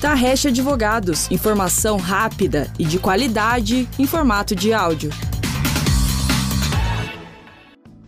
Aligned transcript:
Tarrecha 0.00 0.50
Advogados, 0.50 1.30
informação 1.30 1.96
rápida 1.96 2.70
e 2.78 2.84
de 2.84 2.98
qualidade 2.98 3.88
em 3.98 4.06
formato 4.06 4.54
de 4.54 4.70
áudio. 4.70 5.10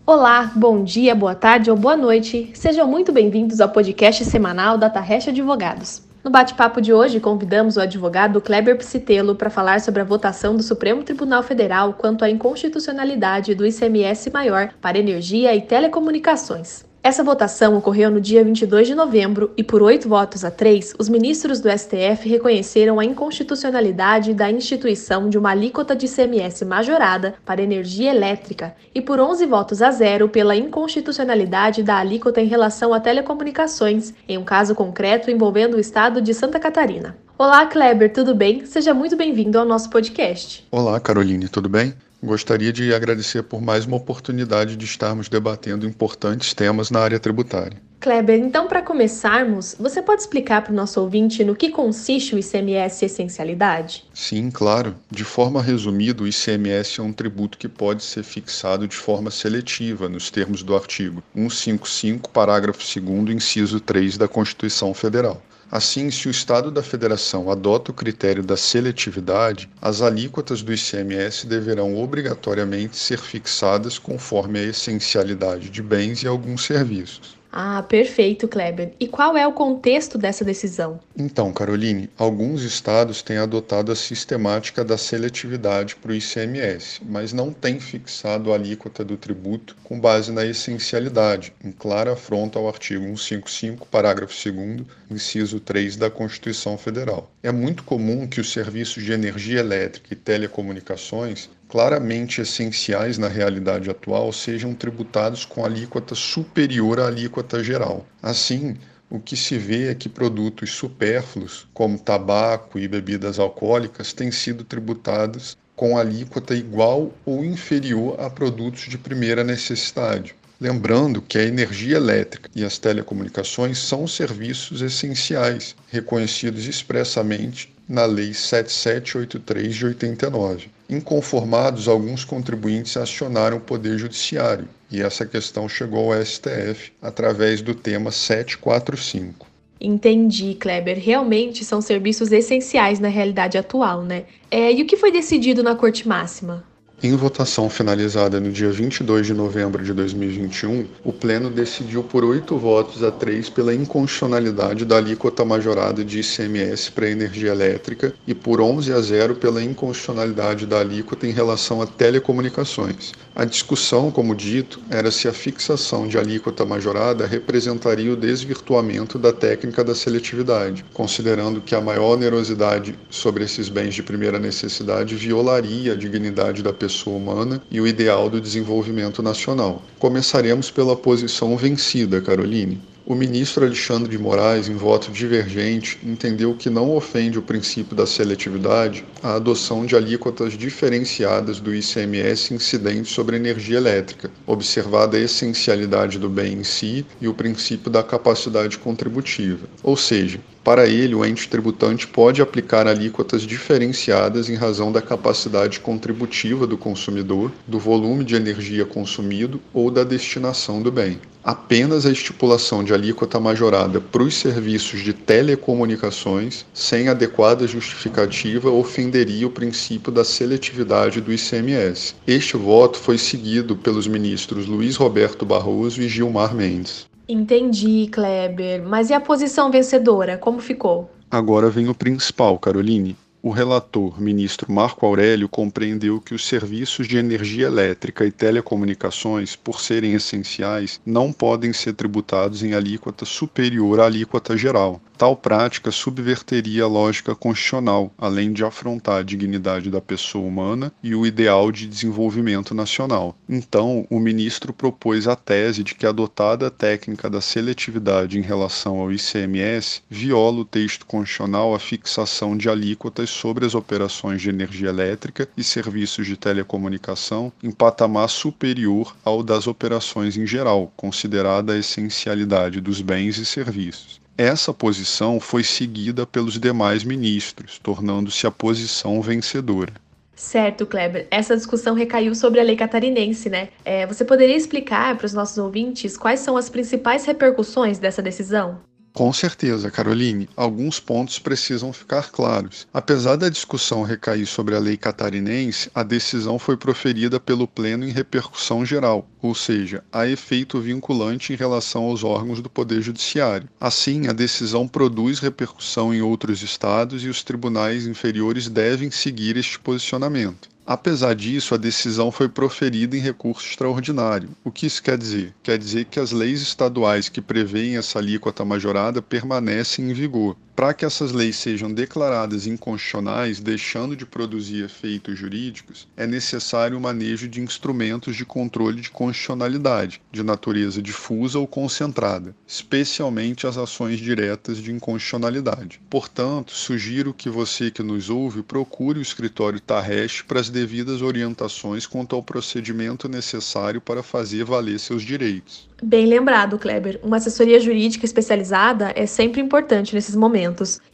Olá, 0.04 0.52
bom 0.54 0.84
dia, 0.84 1.14
boa 1.14 1.34
tarde 1.34 1.70
ou 1.70 1.76
boa 1.78 1.96
noite. 1.96 2.50
Sejam 2.52 2.86
muito 2.86 3.10
bem-vindos 3.10 3.58
ao 3.58 3.70
podcast 3.70 4.22
semanal 4.26 4.76
da 4.76 4.90
Tarrecha 4.90 5.30
Advogados. 5.30 6.02
No 6.22 6.30
bate-papo 6.30 6.78
de 6.82 6.92
hoje, 6.92 7.20
convidamos 7.20 7.78
o 7.78 7.80
advogado 7.80 8.38
Kleber 8.38 8.76
Psitelo 8.76 9.34
para 9.34 9.48
falar 9.48 9.80
sobre 9.80 10.02
a 10.02 10.04
votação 10.04 10.54
do 10.54 10.62
Supremo 10.62 11.02
Tribunal 11.02 11.42
Federal 11.42 11.94
quanto 11.94 12.22
à 12.22 12.28
inconstitucionalidade 12.28 13.54
do 13.54 13.64
ICMS 13.64 14.30
maior 14.30 14.74
para 14.82 14.98
energia 14.98 15.56
e 15.56 15.62
telecomunicações. 15.62 16.87
Essa 17.00 17.22
votação 17.22 17.76
ocorreu 17.76 18.10
no 18.10 18.20
dia 18.20 18.42
22 18.42 18.88
de 18.88 18.94
novembro 18.94 19.52
e, 19.56 19.62
por 19.62 19.82
oito 19.82 20.08
votos 20.08 20.44
a 20.44 20.50
três, 20.50 20.94
os 20.98 21.08
ministros 21.08 21.60
do 21.60 21.70
STF 21.70 22.28
reconheceram 22.28 22.98
a 22.98 23.04
inconstitucionalidade 23.04 24.34
da 24.34 24.50
instituição 24.50 25.28
de 25.28 25.38
uma 25.38 25.50
alíquota 25.50 25.94
de 25.94 26.06
ICMS 26.06 26.64
majorada 26.64 27.34
para 27.46 27.62
energia 27.62 28.10
elétrica 28.10 28.74
e, 28.92 29.00
por 29.00 29.20
11 29.20 29.46
votos 29.46 29.80
a 29.80 29.92
zero, 29.92 30.28
pela 30.28 30.56
inconstitucionalidade 30.56 31.84
da 31.84 31.98
alíquota 31.98 32.40
em 32.40 32.46
relação 32.46 32.92
a 32.92 32.98
telecomunicações, 32.98 34.12
em 34.28 34.36
um 34.36 34.44
caso 34.44 34.74
concreto 34.74 35.30
envolvendo 35.30 35.76
o 35.76 35.80
estado 35.80 36.20
de 36.20 36.34
Santa 36.34 36.58
Catarina. 36.58 37.16
Olá, 37.38 37.64
Kleber, 37.66 38.12
tudo 38.12 38.34
bem? 38.34 38.66
Seja 38.66 38.92
muito 38.92 39.14
bem-vindo 39.14 39.56
ao 39.56 39.64
nosso 39.64 39.88
podcast. 39.88 40.66
Olá, 40.72 40.98
Caroline, 40.98 41.48
tudo 41.48 41.68
bem? 41.68 41.94
Gostaria 42.22 42.72
de 42.72 42.92
agradecer 42.92 43.44
por 43.44 43.62
mais 43.62 43.86
uma 43.86 43.96
oportunidade 43.96 44.76
de 44.76 44.84
estarmos 44.84 45.28
debatendo 45.28 45.86
importantes 45.86 46.52
temas 46.52 46.90
na 46.90 46.98
área 46.98 47.20
tributária. 47.20 47.80
Kleber, 48.00 48.38
então 48.38 48.68
para 48.68 48.80
começarmos, 48.80 49.74
você 49.78 50.00
pode 50.00 50.22
explicar 50.22 50.62
para 50.62 50.72
o 50.72 50.74
nosso 50.74 51.00
ouvinte 51.00 51.44
no 51.44 51.56
que 51.56 51.68
consiste 51.68 52.34
o 52.34 52.38
ICMS 52.38 53.04
Essencialidade? 53.04 54.04
Sim, 54.14 54.50
claro. 54.52 54.94
De 55.10 55.24
forma 55.24 55.60
resumida, 55.60 56.22
o 56.22 56.28
ICMS 56.28 57.00
é 57.00 57.02
um 57.02 57.12
tributo 57.12 57.58
que 57.58 57.68
pode 57.68 58.04
ser 58.04 58.22
fixado 58.22 58.86
de 58.86 58.96
forma 58.96 59.32
seletiva, 59.32 60.08
nos 60.08 60.30
termos 60.30 60.62
do 60.62 60.76
artigo 60.76 61.22
155, 61.34 62.30
parágrafo 62.30 62.80
2, 63.00 63.36
inciso 63.36 63.80
3 63.80 64.16
da 64.16 64.28
Constituição 64.28 64.94
Federal. 64.94 65.42
Assim, 65.70 66.10
se 66.10 66.28
o 66.28 66.30
Estado 66.30 66.70
da 66.70 66.82
Federação 66.82 67.50
adota 67.50 67.90
o 67.90 67.94
critério 67.94 68.42
da 68.42 68.56
seletividade, 68.56 69.70
as 69.80 70.00
alíquotas 70.00 70.62
do 70.62 70.72
ICMS 70.72 71.46
deverão 71.46 71.96
obrigatoriamente 71.96 72.96
ser 72.96 73.18
fixadas 73.18 73.98
conforme 73.98 74.58
a 74.58 74.64
essencialidade 74.64 75.70
de 75.70 75.82
bens 75.82 76.22
e 76.22 76.26
alguns 76.26 76.64
serviços. 76.64 77.37
Ah, 77.50 77.82
perfeito, 77.82 78.46
Kleber. 78.46 78.92
E 79.00 79.08
qual 79.08 79.36
é 79.36 79.46
o 79.46 79.52
contexto 79.52 80.18
dessa 80.18 80.44
decisão? 80.44 81.00
Então, 81.16 81.52
Caroline, 81.52 82.10
alguns 82.16 82.62
estados 82.62 83.22
têm 83.22 83.38
adotado 83.38 83.90
a 83.90 83.96
sistemática 83.96 84.84
da 84.84 84.98
seletividade 84.98 85.96
para 85.96 86.12
o 86.12 86.14
ICMS, 86.14 87.00
mas 87.04 87.32
não 87.32 87.52
têm 87.52 87.80
fixado 87.80 88.52
a 88.52 88.54
alíquota 88.54 89.04
do 89.04 89.16
tributo 89.16 89.76
com 89.82 89.98
base 89.98 90.30
na 90.30 90.44
essencialidade, 90.44 91.52
em 91.64 91.72
clara 91.72 92.12
afronta 92.12 92.58
ao 92.58 92.68
artigo 92.68 93.04
155, 93.04 93.86
parágrafo 93.86 94.34
2, 94.50 94.82
inciso 95.10 95.58
3 95.58 95.96
da 95.96 96.10
Constituição 96.10 96.76
Federal. 96.76 97.30
É 97.42 97.50
muito 97.50 97.82
comum 97.82 98.26
que 98.26 98.40
os 98.40 98.52
serviços 98.52 99.02
de 99.02 99.12
energia 99.12 99.60
elétrica 99.60 100.12
e 100.12 100.16
telecomunicações 100.16 101.48
claramente 101.68 102.40
essenciais 102.40 103.18
na 103.18 103.28
realidade 103.28 103.90
atual 103.90 104.32
sejam 104.32 104.74
tributados 104.74 105.44
com 105.44 105.64
alíquota 105.64 106.14
superior 106.14 106.98
à 106.98 107.06
alíquota 107.06 107.62
geral. 107.62 108.06
Assim, 108.22 108.76
o 109.10 109.20
que 109.20 109.36
se 109.36 109.56
vê 109.58 109.88
é 109.88 109.94
que 109.94 110.08
produtos 110.08 110.72
supérfluos, 110.72 111.66
como 111.72 111.98
tabaco 111.98 112.78
e 112.78 112.88
bebidas 112.88 113.38
alcoólicas, 113.38 114.12
têm 114.12 114.30
sido 114.30 114.64
tributados 114.64 115.56
com 115.76 115.96
alíquota 115.96 116.54
igual 116.54 117.12
ou 117.24 117.44
inferior 117.44 118.18
a 118.18 118.28
produtos 118.28 118.88
de 118.88 118.98
primeira 118.98 119.44
necessidade. 119.44 120.34
Lembrando 120.60 121.22
que 121.22 121.38
a 121.38 121.44
energia 121.44 121.96
elétrica 121.96 122.50
e 122.54 122.64
as 122.64 122.78
telecomunicações 122.78 123.78
são 123.78 124.08
serviços 124.08 124.82
essenciais, 124.82 125.76
reconhecidos 125.88 126.66
expressamente 126.66 127.72
na 127.88 128.04
Lei 128.04 128.34
7783 128.34 129.74
de 129.74 129.86
89. 129.86 130.68
Inconformados, 130.88 131.88
alguns 131.88 132.24
contribuintes 132.24 132.96
acionaram 132.96 133.56
o 133.56 133.60
Poder 133.60 133.98
Judiciário 133.98 134.68
e 134.90 135.00
essa 135.00 135.24
questão 135.24 135.68
chegou 135.68 136.12
ao 136.12 136.24
STF 136.24 136.92
através 137.00 137.62
do 137.62 137.74
tema 137.74 138.10
745. 138.10 139.46
Entendi, 139.80 140.54
Kleber. 140.54 140.98
Realmente 140.98 141.64
são 141.64 141.80
serviços 141.80 142.32
essenciais 142.32 142.98
na 142.98 143.08
realidade 143.08 143.56
atual, 143.56 144.02
né? 144.02 144.24
É, 144.50 144.72
e 144.72 144.82
o 144.82 144.86
que 144.86 144.96
foi 144.96 145.12
decidido 145.12 145.62
na 145.62 145.76
Corte 145.76 146.06
Máxima? 146.06 146.64
Em 147.00 147.14
votação 147.14 147.70
finalizada 147.70 148.40
no 148.40 148.50
dia 148.50 148.72
22 148.72 149.24
de 149.24 149.32
novembro 149.32 149.84
de 149.84 149.92
2021, 149.92 150.84
o 151.04 151.12
Pleno 151.12 151.48
decidiu 151.48 152.02
por 152.02 152.24
oito 152.24 152.58
votos 152.58 153.04
a 153.04 153.12
três 153.12 153.48
pela 153.48 153.72
inconstitucionalidade 153.72 154.84
da 154.84 154.96
alíquota 154.96 155.44
majorada 155.44 156.04
de 156.04 156.18
ICMS 156.18 156.90
para 156.90 157.08
energia 157.08 157.52
elétrica 157.52 158.12
e 158.26 158.34
por 158.34 158.60
11 158.60 158.92
a 158.92 159.00
0 159.00 159.36
pela 159.36 159.62
inconstitucionalidade 159.62 160.66
da 160.66 160.80
alíquota 160.80 161.24
em 161.24 161.30
relação 161.30 161.80
a 161.80 161.86
telecomunicações. 161.86 163.12
A 163.32 163.44
discussão, 163.44 164.10
como 164.10 164.34
dito, 164.34 164.80
era 164.90 165.12
se 165.12 165.28
a 165.28 165.32
fixação 165.32 166.08
de 166.08 166.18
alíquota 166.18 166.66
majorada 166.66 167.28
representaria 167.28 168.12
o 168.12 168.16
desvirtuamento 168.16 169.20
da 169.20 169.32
técnica 169.32 169.84
da 169.84 169.94
seletividade, 169.94 170.84
considerando 170.92 171.60
que 171.60 171.76
a 171.76 171.80
maior 171.80 172.14
onerosidade 172.14 172.98
sobre 173.08 173.44
esses 173.44 173.68
bens 173.68 173.94
de 173.94 174.02
primeira 174.02 174.40
necessidade 174.40 175.14
violaria 175.14 175.92
a 175.92 175.96
dignidade 175.96 176.60
da 176.60 176.72
pessoa 176.72 176.87
pessoa 176.88 177.18
humana 177.18 177.60
e 177.70 177.80
o 177.80 177.86
ideal 177.86 178.30
do 178.30 178.40
desenvolvimento 178.40 179.22
nacional. 179.22 179.82
Começaremos 179.98 180.70
pela 180.70 180.96
posição 180.96 181.54
vencida, 181.54 182.20
Caroline. 182.20 182.80
O 183.10 183.14
ministro 183.14 183.64
Alexandre 183.64 184.10
de 184.10 184.22
Moraes, 184.22 184.68
em 184.68 184.74
voto 184.74 185.10
divergente, 185.10 185.98
entendeu 186.04 186.54
que 186.54 186.68
não 186.68 186.94
ofende 186.94 187.38
o 187.38 187.42
princípio 187.42 187.96
da 187.96 188.06
seletividade 188.06 189.02
a 189.22 189.36
adoção 189.36 189.86
de 189.86 189.96
alíquotas 189.96 190.52
diferenciadas 190.52 191.58
do 191.58 191.74
ICMS 191.74 192.52
incidente 192.52 193.10
sobre 193.10 193.36
energia 193.36 193.78
elétrica, 193.78 194.30
observada 194.46 195.16
a 195.16 195.20
essencialidade 195.20 196.18
do 196.18 196.28
bem 196.28 196.58
em 196.58 196.64
si 196.64 197.06
e 197.18 197.26
o 197.26 197.32
princípio 197.32 197.90
da 197.90 198.02
capacidade 198.02 198.76
contributiva. 198.76 199.66
Ou 199.82 199.96
seja, 199.96 200.38
para 200.62 200.86
ele, 200.86 201.14
o 201.14 201.24
ente 201.24 201.48
tributante 201.48 202.06
pode 202.06 202.42
aplicar 202.42 202.86
alíquotas 202.86 203.40
diferenciadas 203.40 204.50
em 204.50 204.54
razão 204.54 204.92
da 204.92 205.00
capacidade 205.00 205.80
contributiva 205.80 206.66
do 206.66 206.76
consumidor, 206.76 207.50
do 207.66 207.78
volume 207.78 208.22
de 208.22 208.34
energia 208.34 208.84
consumido 208.84 209.62
ou 209.72 209.90
da 209.90 210.04
destinação 210.04 210.82
do 210.82 210.92
bem. 210.92 211.18
Apenas 211.48 212.04
a 212.04 212.10
estipulação 212.10 212.84
de 212.84 212.92
alíquota 212.92 213.40
majorada 213.40 214.02
para 214.02 214.22
os 214.22 214.34
serviços 214.34 215.00
de 215.00 215.14
telecomunicações, 215.14 216.66
sem 216.74 217.08
adequada 217.08 217.66
justificativa, 217.66 218.70
ofenderia 218.70 219.46
o 219.46 219.50
princípio 219.50 220.12
da 220.12 220.24
seletividade 220.24 221.22
do 221.22 221.32
ICMS. 221.32 222.14
Este 222.26 222.58
voto 222.58 222.98
foi 222.98 223.16
seguido 223.16 223.74
pelos 223.74 224.06
ministros 224.06 224.66
Luiz 224.66 224.96
Roberto 224.96 225.46
Barroso 225.46 226.02
e 226.02 226.08
Gilmar 226.10 226.54
Mendes. 226.54 227.06
Entendi, 227.26 228.10
Kleber. 228.12 228.82
Mas 228.86 229.08
e 229.08 229.14
a 229.14 229.20
posição 229.20 229.70
vencedora? 229.70 230.36
Como 230.36 230.60
ficou? 230.60 231.10
Agora 231.30 231.70
vem 231.70 231.88
o 231.88 231.94
principal, 231.94 232.58
Caroline. 232.58 233.16
O 233.48 233.50
relator, 233.50 234.20
ministro 234.20 234.70
Marco 234.70 235.06
Aurélio, 235.06 235.48
compreendeu 235.48 236.20
que 236.20 236.34
os 236.34 236.46
serviços 236.46 237.08
de 237.08 237.16
energia 237.16 237.66
elétrica 237.66 238.26
e 238.26 238.30
telecomunicações, 238.30 239.56
por 239.56 239.80
serem 239.80 240.12
essenciais, 240.12 241.00
não 241.06 241.32
podem 241.32 241.72
ser 241.72 241.94
tributados 241.94 242.62
em 242.62 242.74
alíquota 242.74 243.24
superior 243.24 244.00
à 244.00 244.04
alíquota 244.04 244.54
geral. 244.54 245.00
Tal 245.16 245.34
prática 245.34 245.90
subverteria 245.90 246.84
a 246.84 246.86
lógica 246.86 247.34
constitucional, 247.34 248.12
além 248.16 248.52
de 248.52 248.62
afrontar 248.62 249.18
a 249.18 249.22
dignidade 249.24 249.90
da 249.90 250.00
pessoa 250.00 250.46
humana 250.46 250.92
e 251.02 251.12
o 251.12 251.26
ideal 251.26 251.72
de 251.72 251.88
desenvolvimento 251.88 252.72
nacional. 252.72 253.34
Então, 253.48 254.06
o 254.08 254.20
ministro 254.20 254.72
propôs 254.72 255.26
a 255.26 255.34
tese 255.34 255.82
de 255.82 255.96
que 255.96 256.06
a 256.06 256.10
adotada 256.10 256.70
técnica 256.70 257.28
da 257.28 257.40
seletividade 257.40 258.38
em 258.38 258.42
relação 258.42 259.00
ao 259.00 259.10
ICMS 259.10 260.02
viola 260.08 260.60
o 260.60 260.64
texto 260.64 261.04
constitucional 261.04 261.74
a 261.74 261.80
fixação 261.80 262.56
de 262.56 262.68
alíquotas 262.68 263.37
sobre 263.38 263.64
as 263.64 263.74
operações 263.74 264.42
de 264.42 264.48
energia 264.48 264.88
elétrica 264.88 265.48
e 265.56 265.62
serviços 265.62 266.26
de 266.26 266.36
telecomunicação 266.36 267.52
em 267.62 267.70
patamar 267.70 268.28
superior 268.28 269.14
ao 269.24 269.42
das 269.42 269.66
operações 269.66 270.36
em 270.36 270.46
geral, 270.46 270.92
considerada 270.96 271.72
a 271.72 271.78
essencialidade 271.78 272.80
dos 272.80 273.00
bens 273.00 273.38
e 273.38 273.46
serviços. 273.46 274.20
Essa 274.36 274.74
posição 274.74 275.40
foi 275.40 275.64
seguida 275.64 276.26
pelos 276.26 276.58
demais 276.58 277.04
ministros, 277.04 277.78
tornando-se 277.82 278.46
a 278.46 278.50
posição 278.50 279.20
vencedora. 279.20 279.92
Certo, 280.34 280.86
Kleber. 280.86 281.26
Essa 281.32 281.56
discussão 281.56 281.96
recaiu 281.96 282.32
sobre 282.32 282.60
a 282.60 282.62
lei 282.62 282.76
catarinense, 282.76 283.50
né? 283.50 283.70
É, 283.84 284.06
você 284.06 284.24
poderia 284.24 284.56
explicar 284.56 285.16
para 285.16 285.26
os 285.26 285.34
nossos 285.34 285.58
ouvintes 285.58 286.16
quais 286.16 286.38
são 286.38 286.56
as 286.56 286.70
principais 286.70 287.24
repercussões 287.24 287.98
dessa 287.98 288.22
decisão? 288.22 288.78
Com 289.18 289.32
certeza, 289.32 289.90
Caroline, 289.90 290.48
alguns 290.56 291.00
pontos 291.00 291.40
precisam 291.40 291.92
ficar 291.92 292.30
claros. 292.30 292.86
Apesar 292.94 293.34
da 293.34 293.48
discussão 293.48 294.04
recair 294.04 294.46
sobre 294.46 294.76
a 294.76 294.78
lei 294.78 294.96
catarinense, 294.96 295.90
a 295.92 296.04
decisão 296.04 296.56
foi 296.56 296.76
proferida 296.76 297.40
pelo 297.40 297.66
Pleno 297.66 298.04
em 298.04 298.12
repercussão 298.12 298.86
geral, 298.86 299.28
ou 299.40 299.54
seja, 299.54 300.02
há 300.12 300.26
efeito 300.26 300.80
vinculante 300.80 301.52
em 301.52 301.56
relação 301.56 302.04
aos 302.04 302.24
órgãos 302.24 302.60
do 302.60 302.68
Poder 302.68 303.00
Judiciário. 303.02 303.68
Assim, 303.80 304.26
a 304.26 304.32
decisão 304.32 304.88
produz 304.88 305.38
repercussão 305.38 306.12
em 306.12 306.20
outros 306.20 306.62
estados 306.62 307.24
e 307.24 307.28
os 307.28 307.42
tribunais 307.42 308.06
inferiores 308.06 308.68
devem 308.68 309.10
seguir 309.10 309.56
este 309.56 309.78
posicionamento. 309.78 310.68
Apesar 310.86 311.34
disso, 311.34 311.74
a 311.74 311.76
decisão 311.76 312.32
foi 312.32 312.48
proferida 312.48 313.14
em 313.14 313.20
recurso 313.20 313.68
extraordinário. 313.68 314.48
O 314.64 314.70
que 314.70 314.86
isso 314.86 315.02
quer 315.02 315.18
dizer? 315.18 315.54
Quer 315.62 315.76
dizer 315.76 316.06
que 316.06 316.18
as 316.18 316.32
leis 316.32 316.62
estaduais 316.62 317.28
que 317.28 317.42
prevêem 317.42 317.98
essa 317.98 318.18
alíquota 318.18 318.64
majorada 318.64 319.20
permanecem 319.20 320.10
em 320.10 320.14
vigor 320.14 320.56
para 320.78 320.94
que 320.94 321.04
essas 321.04 321.32
leis 321.32 321.56
sejam 321.56 321.92
declaradas 321.92 322.64
inconstitucionais, 322.68 323.58
deixando 323.58 324.14
de 324.14 324.24
produzir 324.24 324.84
efeitos 324.84 325.36
jurídicos, 325.36 326.06
é 326.16 326.24
necessário 326.24 326.96
o 326.96 327.00
manejo 327.00 327.48
de 327.48 327.60
instrumentos 327.60 328.36
de 328.36 328.44
controle 328.44 329.00
de 329.00 329.10
constitucionalidade, 329.10 330.20
de 330.30 330.44
natureza 330.44 331.02
difusa 331.02 331.58
ou 331.58 331.66
concentrada, 331.66 332.54
especialmente 332.64 333.66
as 333.66 333.76
ações 333.76 334.20
diretas 334.20 334.78
de 334.78 334.92
inconstitucionalidade. 334.92 336.00
Portanto, 336.08 336.70
sugiro 336.70 337.34
que 337.34 337.50
você 337.50 337.90
que 337.90 338.04
nos 338.04 338.30
ouve 338.30 338.62
procure 338.62 339.18
o 339.18 339.22
escritório 339.22 339.80
Tarresh 339.80 340.42
para 340.42 340.60
as 340.60 340.70
devidas 340.70 341.22
orientações 341.22 342.06
quanto 342.06 342.36
ao 342.36 342.42
procedimento 342.42 343.28
necessário 343.28 344.00
para 344.00 344.22
fazer 344.22 344.62
valer 344.62 345.00
seus 345.00 345.24
direitos. 345.24 345.88
Bem 346.00 346.26
lembrado, 346.26 346.78
Kleber. 346.78 347.18
Uma 347.24 347.38
assessoria 347.38 347.80
jurídica 347.80 348.24
especializada 348.24 349.12
é 349.16 349.26
sempre 349.26 349.60
importante 349.60 350.14
nesses 350.14 350.36
momentos. 350.36 350.67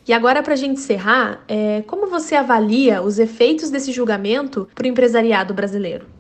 E 0.07 0.13
agora, 0.13 0.43
para 0.43 0.55
a 0.55 0.57
gente 0.57 0.81
encerrar, 0.81 1.45
é, 1.49 1.83
como 1.83 2.07
você 2.07 2.35
avalia 2.35 3.03
os 3.03 3.19
efeitos 3.19 3.71
desse 3.71 3.93
julgamento 3.93 4.69
para 4.75 4.85
o 4.85 4.89
empresariado 4.89 5.55
brasileiro? 5.55 6.14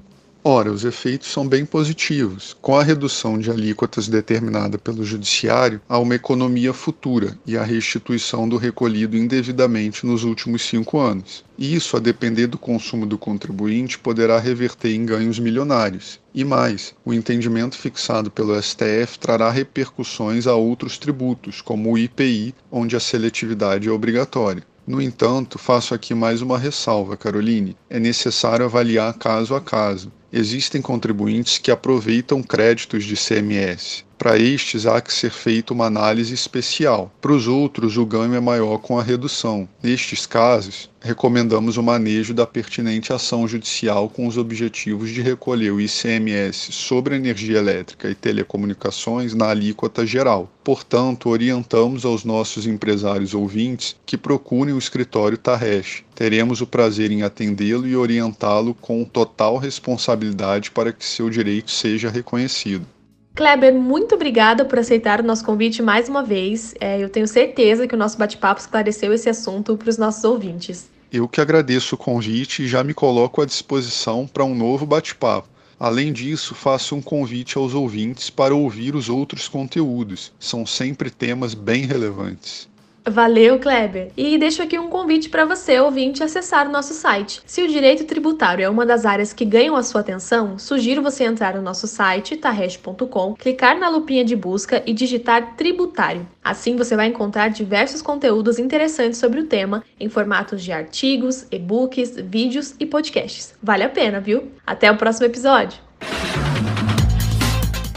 Ora, 0.47 0.71
os 0.71 0.85
efeitos 0.85 1.33
são 1.33 1.49
bem 1.49 1.65
positivos. 1.65 2.55
Com 2.61 2.77
a 2.77 2.83
redução 2.83 3.39
de 3.39 3.51
alíquotas 3.51 4.09
determinada 4.09 4.77
pelo 4.77 5.03
Judiciário, 5.03 5.81
há 5.89 5.99
uma 5.99 6.17
economia 6.17 6.75
futura 6.75 7.39
e 7.47 7.57
a 7.57 7.65
restituição 7.65 8.47
do 8.47 8.59
recolhido 8.59 9.17
indevidamente 9.17 10.05
nos 10.05 10.23
últimos 10.23 10.61
cinco 10.61 11.01
anos. 11.01 11.43
Isso, 11.59 11.97
a 11.97 12.01
depender 12.01 12.47
do 12.47 12.59
consumo 12.59 13.07
do 13.07 13.17
contribuinte, 13.17 13.99
poderá 13.99 14.39
reverter 14.39 14.95
em 14.95 15.07
ganhos 15.07 15.39
milionários. 15.39 16.21
E 16.35 16.45
mais, 16.45 16.95
o 17.07 17.15
entendimento 17.15 17.79
fixado 17.79 18.31
pelo 18.31 18.63
STF 18.63 19.19
trará 19.19 19.51
repercussões 19.51 20.47
a 20.47 20.55
outros 20.55 20.99
tributos, 20.99 21.63
como 21.63 21.91
o 21.91 21.97
IPI, 21.97 22.55
onde 22.71 22.95
a 22.95 23.01
seletividade 23.01 23.89
é 23.89 23.91
obrigatória. 23.91 24.63
No 24.87 25.01
entanto, 25.01 25.59
faço 25.59 25.95
aqui 25.95 26.15
mais 26.15 26.43
uma 26.43 26.59
ressalva, 26.59 27.17
Caroline. 27.17 27.75
É 27.89 27.99
necessário 27.99 28.67
avaliar 28.67 29.15
caso 29.15 29.55
a 29.55 29.61
caso 29.63 30.13
existem 30.35 30.83
contribuintes 30.83 31.59
que 31.59 31.71
aproveitam 31.71 32.43
créditos 32.43 33.05
de 33.05 33.17
CMS. 33.17 34.05
Para 34.25 34.39
estes, 34.39 34.87
há 34.87 35.03
que 35.03 35.13
ser 35.13 35.31
feita 35.31 35.75
uma 35.75 35.85
análise 35.85 36.33
especial. 36.33 37.13
Para 37.21 37.35
os 37.35 37.47
outros, 37.47 37.99
o 37.99 38.07
ganho 38.07 38.35
é 38.35 38.41
maior 38.41 38.79
com 38.79 38.99
a 38.99 39.03
redução. 39.03 39.69
Nestes 39.83 40.25
casos, 40.25 40.89
recomendamos 40.99 41.77
o 41.77 41.83
manejo 41.83 42.33
da 42.33 42.47
pertinente 42.47 43.13
ação 43.13 43.47
judicial 43.47 44.09
com 44.09 44.27
os 44.27 44.39
objetivos 44.39 45.11
de 45.11 45.21
recolher 45.21 45.73
o 45.73 45.79
ICMS 45.79 46.73
sobre 46.73 47.17
energia 47.17 47.59
elétrica 47.59 48.09
e 48.09 48.15
telecomunicações 48.15 49.35
na 49.35 49.51
alíquota 49.51 50.07
geral. 50.07 50.51
Portanto, 50.65 51.29
orientamos 51.29 52.07
aos 52.07 52.25
nossos 52.25 52.67
empresários 52.67 53.35
ouvintes 53.35 53.95
que 54.07 54.17
procurem 54.17 54.73
o 54.73 54.79
escritório 54.79 55.37
Tarresh. 55.37 56.03
Teremos 56.15 56.63
o 56.63 56.67
prazer 56.67 57.11
em 57.11 57.23
atendê-lo 57.25 57.87
e 57.87 57.95
orientá-lo 57.95 58.73
com 58.73 59.05
total 59.05 59.59
responsabilidade 59.59 60.71
para 60.71 60.95
que 60.95 61.05
seu 61.05 61.29
direito 61.29 61.71
seja 61.71 62.09
reconhecido. 62.09 62.87
Kleber, 63.35 63.75
muito 63.75 64.15
obrigada 64.15 64.65
por 64.65 64.79
aceitar 64.79 65.21
o 65.21 65.25
nosso 65.25 65.45
convite 65.45 65.83
mais 65.83 66.09
uma 66.09 66.23
vez. 66.23 66.73
É, 66.81 67.03
eu 67.03 67.09
tenho 67.09 67.27
certeza 67.27 67.85
que 67.85 67.95
o 67.95 67.99
nosso 67.99 68.17
bate-papo 68.17 68.61
esclareceu 68.61 69.13
esse 69.13 69.29
assunto 69.29 69.77
para 69.77 69.91
os 69.91 69.99
nossos 69.99 70.23
ouvintes. 70.23 70.89
Eu 71.13 71.27
que 71.27 71.41
agradeço 71.41 71.97
o 71.97 71.99
convite 71.99 72.63
e 72.63 72.69
já 72.69 72.85
me 72.85 72.95
coloco 72.95 73.43
à 73.43 73.45
disposição 73.45 74.25
para 74.25 74.45
um 74.45 74.55
novo 74.55 74.87
bate-papo. 74.87 75.49
Além 75.81 76.13
disso, 76.13 76.55
faço 76.55 76.95
um 76.95 77.03
convite 77.03 77.59
aos 77.59 77.75
ouvintes 77.75 78.31
para 78.31 78.55
ouvir 78.55 78.95
os 78.95 79.09
outros 79.09 79.49
conteúdos. 79.49 80.33
São 80.39 80.65
sempre 80.65 81.11
temas 81.11 81.55
bem 81.55 81.87
relevantes. 81.87 82.69
Valeu, 83.07 83.59
Kleber! 83.59 84.11
E 84.17 84.39
deixo 84.39 84.63
aqui 84.63 84.79
um 84.79 84.89
convite 84.89 85.29
para 85.29 85.45
você, 85.45 85.79
ouvinte, 85.79 86.23
acessar 86.23 86.67
o 86.67 86.73
nosso 86.73 86.95
site. 86.95 87.43
Se 87.45 87.63
o 87.63 87.69
direito 87.69 88.05
tributário 88.05 88.65
é 88.65 88.69
uma 88.69 88.87
das 88.87 89.05
áreas 89.05 89.33
que 89.35 89.45
ganham 89.45 89.77
a 89.77 89.83
sua 89.83 90.01
atenção, 90.01 90.59
sugiro 90.59 91.03
você 91.03 91.25
entrar 91.25 91.55
no 91.55 91.61
nosso 91.61 91.87
site, 91.87 92.35
tarresh.com, 92.35 93.35
clicar 93.35 93.79
na 93.79 93.91
lupinha 93.91 94.25
de 94.25 94.35
busca 94.35 94.83
e 94.87 94.95
digitar 94.95 95.55
tributário. 95.55 96.27
Assim 96.43 96.77
você 96.77 96.97
vai 96.97 97.09
encontrar 97.09 97.49
diversos 97.49 98.01
conteúdos 98.01 98.59
interessantes 98.59 99.19
sobre 99.19 99.41
o 99.41 99.47
tema, 99.47 99.85
em 100.01 100.09
formatos 100.09 100.63
de 100.63 100.73
artigos, 100.73 101.47
e-books, 101.53 102.17
vídeos 102.17 102.75
e 102.81 102.87
podcasts. 102.87 103.55
Vale 103.63 103.83
a 103.85 103.89
pena, 103.91 104.19
viu? 104.19 104.51
Até 104.67 104.91
o 104.91 104.97
próximo 104.97 105.27
episódio! 105.27 105.84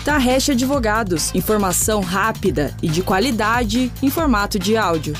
Tarrecha 0.08 0.54
Advogados. 0.54 1.36
Informação 1.36 2.00
rápida 2.00 2.74
e 2.82 2.88
de 2.88 3.04
qualidade 3.04 3.92
em 4.02 4.10
formato 4.10 4.58
de 4.58 4.78
áudio. 4.78 5.14